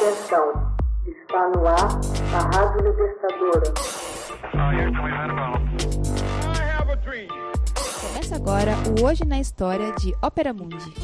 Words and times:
Atenção, 0.00 0.52
está 1.08 1.48
no 1.48 1.66
ar 1.66 1.88
a 2.32 2.38
Rádio 2.56 2.88
Libertadora. 2.88 3.74
Começa 8.00 8.36
agora 8.36 8.76
o 8.96 9.04
Hoje 9.04 9.24
na 9.24 9.40
História 9.40 9.90
de 9.94 10.14
Ópera 10.22 10.54
Mundi. 10.54 10.94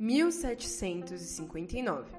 1759 0.00 2.10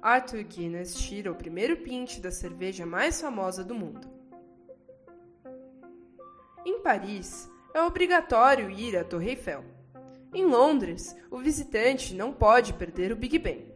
Arthur 0.00 0.42
Guinness 0.44 0.94
tira 0.94 1.30
o 1.30 1.34
primeiro 1.34 1.76
pinte 1.76 2.22
da 2.22 2.30
cerveja 2.30 2.86
mais 2.86 3.20
famosa 3.20 3.62
do 3.62 3.74
mundo. 3.74 4.08
Em 6.64 6.80
Paris, 6.80 7.50
é 7.74 7.82
obrigatório 7.82 8.70
ir 8.70 8.96
à 8.96 9.04
Torre 9.04 9.32
Eiffel. 9.32 9.83
Em 10.34 10.44
Londres, 10.44 11.16
o 11.30 11.38
visitante 11.38 12.12
não 12.12 12.32
pode 12.32 12.72
perder 12.72 13.12
o 13.12 13.16
Big 13.16 13.38
Ben. 13.38 13.72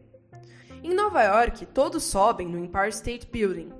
Em 0.83 0.93
Nova 0.93 1.23
York, 1.23 1.65
todos 1.67 2.03
sobem 2.03 2.49
no 2.49 2.59
Empire 2.59 2.89
State 2.89 3.25
Building. 3.31 3.71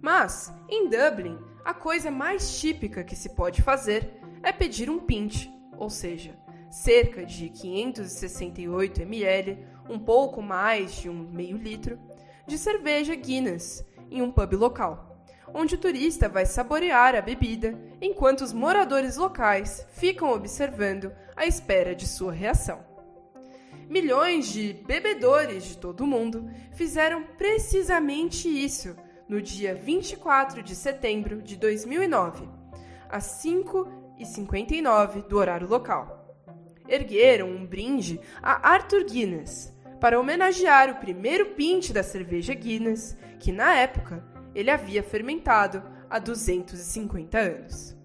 Mas, 0.00 0.50
em 0.66 0.88
Dublin, 0.88 1.38
a 1.62 1.74
coisa 1.74 2.10
mais 2.10 2.58
típica 2.58 3.04
que 3.04 3.14
se 3.14 3.34
pode 3.34 3.60
fazer 3.60 4.10
é 4.42 4.52
pedir 4.52 4.88
um 4.88 5.00
pint, 5.00 5.50
ou 5.76 5.90
seja, 5.90 6.34
cerca 6.70 7.26
de 7.26 7.50
568 7.50 9.02
ml, 9.02 9.58
um 9.86 9.98
pouco 9.98 10.40
mais 10.40 10.94
de 10.94 11.10
um 11.10 11.28
meio 11.30 11.58
litro, 11.58 11.98
de 12.46 12.56
cerveja 12.56 13.14
Guinness 13.14 13.84
em 14.10 14.22
um 14.22 14.32
pub 14.32 14.54
local 14.54 15.14
onde 15.54 15.76
o 15.76 15.78
turista 15.78 16.28
vai 16.28 16.44
saborear 16.44 17.14
a 17.14 17.20
bebida 17.20 17.78
enquanto 18.04 18.42
os 18.42 18.52
moradores 18.52 19.16
locais 19.16 19.86
ficam 19.94 20.30
observando 20.30 21.10
à 21.34 21.46
espera 21.46 21.94
de 21.94 22.06
sua 22.06 22.32
reação. 22.32 22.84
Milhões 23.88 24.46
de 24.52 24.74
bebedores 24.86 25.64
de 25.64 25.78
todo 25.78 26.02
o 26.02 26.06
mundo 26.06 26.50
fizeram 26.72 27.22
precisamente 27.38 28.46
isso 28.46 28.94
no 29.26 29.40
dia 29.40 29.74
24 29.74 30.62
de 30.62 30.76
setembro 30.76 31.40
de 31.40 31.56
2009, 31.56 32.46
às 33.08 33.42
5h59 33.42 35.26
do 35.26 35.38
horário 35.38 35.66
local. 35.66 36.44
Ergueram 36.86 37.48
um 37.48 37.64
brinde 37.64 38.20
a 38.42 38.68
Arthur 38.68 39.04
Guinness 39.04 39.74
para 39.98 40.20
homenagear 40.20 40.90
o 40.90 40.96
primeiro 40.96 41.54
pinte 41.54 41.90
da 41.90 42.02
cerveja 42.02 42.52
Guinness, 42.52 43.16
que 43.40 43.50
na 43.50 43.74
época 43.74 44.22
ele 44.54 44.70
havia 44.70 45.02
fermentado 45.02 45.82
há 46.14 46.18
250 46.20 47.36
anos. 47.36 47.96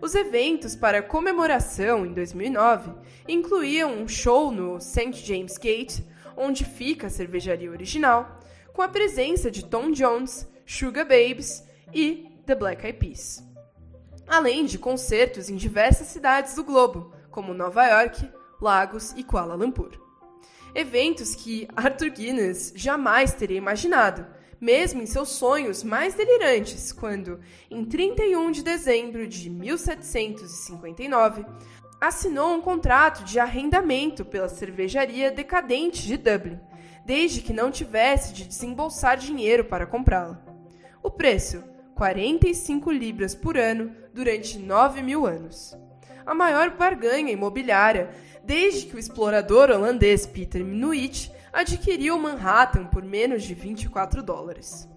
Os 0.00 0.12
eventos 0.16 0.74
para 0.74 1.00
comemoração 1.00 2.04
em 2.04 2.12
2009 2.12 2.92
incluíam 3.28 3.92
um 3.92 4.08
show 4.08 4.50
no 4.50 4.80
St. 4.80 5.12
James 5.12 5.56
Gate, 5.56 6.00
onde 6.36 6.64
fica 6.64 7.06
a 7.06 7.10
cervejaria 7.10 7.70
original, 7.70 8.40
com 8.72 8.82
a 8.82 8.88
presença 8.88 9.52
de 9.52 9.64
Tom 9.64 9.92
Jones, 9.92 10.48
Sugar 10.66 11.06
Babes 11.06 11.62
e 11.92 12.26
The 12.44 12.56
Black 12.56 12.84
Eyed 12.84 12.98
Peas. 12.98 13.40
Além 14.26 14.64
de 14.64 14.76
concertos 14.76 15.48
em 15.48 15.54
diversas 15.54 16.08
cidades 16.08 16.56
do 16.56 16.64
globo, 16.64 17.14
como 17.30 17.54
Nova 17.54 17.86
York, 17.86 18.28
Lagos 18.60 19.12
e 19.16 19.22
Kuala 19.22 19.54
Lumpur. 19.54 19.92
Eventos 20.74 21.36
que 21.36 21.68
Arthur 21.76 22.10
Guinness 22.10 22.72
jamais 22.74 23.32
teria 23.32 23.58
imaginado, 23.58 24.26
mesmo 24.64 25.02
em 25.02 25.06
seus 25.06 25.28
sonhos 25.28 25.84
mais 25.84 26.14
delirantes, 26.14 26.90
quando, 26.90 27.38
em 27.70 27.84
31 27.84 28.50
de 28.50 28.62
dezembro 28.62 29.28
de 29.28 29.50
1759, 29.50 31.44
assinou 32.00 32.54
um 32.54 32.62
contrato 32.62 33.24
de 33.24 33.38
arrendamento 33.38 34.24
pela 34.24 34.48
cervejaria 34.48 35.30
decadente 35.30 36.06
de 36.06 36.16
Dublin, 36.16 36.58
desde 37.04 37.42
que 37.42 37.52
não 37.52 37.70
tivesse 37.70 38.32
de 38.32 38.44
desembolsar 38.44 39.18
dinheiro 39.18 39.66
para 39.66 39.84
comprá-la. 39.84 40.42
O 41.02 41.10
preço: 41.10 41.62
45 41.94 42.90
libras 42.90 43.34
por 43.34 43.58
ano 43.58 43.94
durante 44.14 44.58
9 44.58 45.02
mil 45.02 45.26
anos. 45.26 45.76
A 46.24 46.34
maior 46.34 46.70
barganha 46.70 47.30
imobiliária 47.30 48.08
desde 48.42 48.86
que 48.86 48.96
o 48.96 48.98
explorador 48.98 49.68
holandês 49.68 50.24
Peter 50.24 50.64
Minuit 50.64 51.30
adquiriu 51.54 52.18
Manhattan 52.18 52.86
por 52.86 53.04
menos 53.04 53.44
de 53.44 53.54
24 53.54 54.22
dólares. 54.24 54.88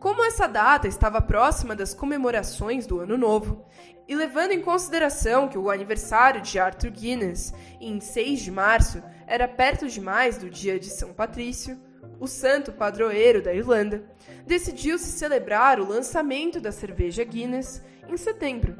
Como 0.00 0.24
essa 0.24 0.48
data 0.48 0.88
estava 0.88 1.22
próxima 1.22 1.76
das 1.76 1.94
comemorações 1.94 2.84
do 2.84 2.98
Ano 2.98 3.16
Novo, 3.16 3.64
e 4.08 4.14
levando 4.16 4.50
em 4.50 4.60
consideração 4.60 5.46
que 5.46 5.56
o 5.56 5.70
aniversário 5.70 6.40
de 6.40 6.58
Arthur 6.58 6.90
Guinness, 6.90 7.54
em 7.80 8.00
6 8.00 8.40
de 8.40 8.50
março, 8.50 9.00
era 9.24 9.46
perto 9.46 9.86
demais 9.86 10.36
do 10.36 10.50
dia 10.50 10.80
de 10.80 10.90
São 10.90 11.12
Patrício, 11.12 11.80
o 12.18 12.26
santo 12.26 12.72
padroeiro 12.72 13.40
da 13.40 13.54
Irlanda, 13.54 14.02
decidiu-se 14.44 15.12
celebrar 15.12 15.78
o 15.78 15.88
lançamento 15.88 16.60
da 16.60 16.72
cerveja 16.72 17.22
Guinness 17.22 17.84
em 18.08 18.16
setembro. 18.16 18.76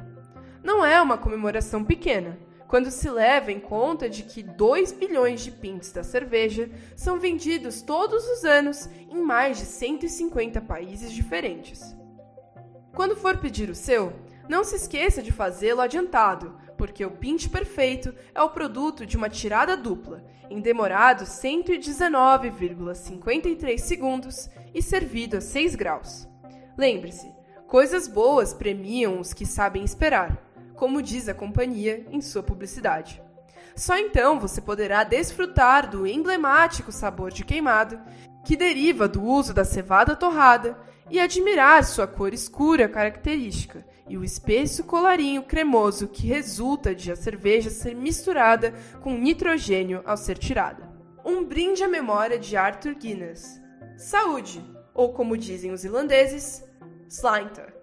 Não 0.64 0.84
é 0.84 1.00
uma 1.00 1.16
comemoração 1.16 1.84
pequena, 1.84 2.36
quando 2.70 2.90
se 2.92 3.10
leva 3.10 3.50
em 3.50 3.58
conta 3.58 4.08
de 4.08 4.22
que 4.22 4.44
2 4.44 4.92
bilhões 4.92 5.40
de 5.40 5.50
pintos 5.50 5.90
da 5.90 6.04
cerveja 6.04 6.70
são 6.94 7.18
vendidos 7.18 7.82
todos 7.82 8.24
os 8.24 8.44
anos 8.44 8.88
em 9.08 9.20
mais 9.20 9.58
de 9.58 9.64
150 9.64 10.60
países 10.60 11.10
diferentes. 11.10 11.96
Quando 12.94 13.16
for 13.16 13.38
pedir 13.38 13.68
o 13.68 13.74
seu, 13.74 14.12
não 14.48 14.62
se 14.62 14.76
esqueça 14.76 15.20
de 15.20 15.32
fazê-lo 15.32 15.80
adiantado, 15.80 16.56
porque 16.78 17.04
o 17.04 17.10
pinte 17.10 17.48
perfeito 17.48 18.14
é 18.32 18.40
o 18.40 18.50
produto 18.50 19.04
de 19.04 19.16
uma 19.16 19.28
tirada 19.28 19.76
dupla, 19.76 20.24
em 20.48 20.60
demorado 20.60 21.24
119,53 21.24 23.78
segundos 23.78 24.48
e 24.72 24.80
servido 24.80 25.38
a 25.38 25.40
6 25.40 25.74
graus. 25.74 26.28
Lembre-se, 26.78 27.34
coisas 27.66 28.06
boas 28.06 28.54
premiam 28.54 29.18
os 29.18 29.32
que 29.32 29.44
sabem 29.44 29.82
esperar 29.82 30.48
como 30.80 31.02
diz 31.02 31.28
a 31.28 31.34
companhia 31.34 32.06
em 32.10 32.22
sua 32.22 32.42
publicidade. 32.42 33.22
Só 33.76 33.98
então 33.98 34.40
você 34.40 34.62
poderá 34.62 35.04
desfrutar 35.04 35.90
do 35.90 36.06
emblemático 36.06 36.90
sabor 36.90 37.30
de 37.30 37.44
queimado, 37.44 38.00
que 38.46 38.56
deriva 38.56 39.06
do 39.06 39.22
uso 39.22 39.52
da 39.52 39.62
cevada 39.62 40.16
torrada, 40.16 40.78
e 41.10 41.20
admirar 41.20 41.84
sua 41.84 42.06
cor 42.06 42.32
escura 42.32 42.88
característica 42.88 43.84
e 44.08 44.16
o 44.16 44.24
espesso 44.24 44.82
colarinho 44.84 45.42
cremoso 45.42 46.08
que 46.08 46.26
resulta 46.26 46.94
de 46.94 47.12
a 47.12 47.16
cerveja 47.16 47.68
ser 47.68 47.94
misturada 47.94 48.72
com 49.02 49.18
nitrogênio 49.18 50.00
ao 50.06 50.16
ser 50.16 50.38
tirada. 50.38 50.88
Um 51.22 51.44
brinde 51.44 51.84
à 51.84 51.88
memória 51.88 52.38
de 52.38 52.56
Arthur 52.56 52.94
Guinness. 52.94 53.60
Saúde! 53.98 54.64
Ou 54.94 55.12
como 55.12 55.36
dizem 55.36 55.72
os 55.72 55.84
irlandeses, 55.84 56.64
Slainta. 57.06 57.79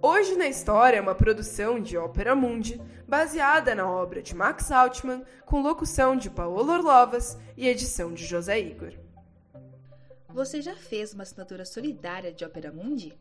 Hoje 0.00 0.36
na 0.36 0.46
História 0.46 0.98
é 0.98 1.00
uma 1.00 1.16
produção 1.16 1.80
de 1.80 1.96
Ópera 1.96 2.36
Mundi, 2.36 2.80
baseada 3.06 3.74
na 3.74 3.90
obra 3.90 4.22
de 4.22 4.32
Max 4.32 4.70
Altman, 4.70 5.24
com 5.44 5.60
locução 5.60 6.14
de 6.14 6.30
Paolo 6.30 6.72
Orlovas 6.72 7.36
e 7.56 7.66
edição 7.66 8.14
de 8.14 8.24
José 8.24 8.60
Igor. 8.60 8.92
Você 10.28 10.62
já 10.62 10.76
fez 10.76 11.12
uma 11.12 11.24
assinatura 11.24 11.64
solidária 11.64 12.32
de 12.32 12.44
Ópera 12.44 12.70
Mundi? 12.70 13.18